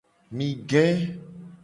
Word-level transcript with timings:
Mi 0.37 0.47
ge. 0.71 0.83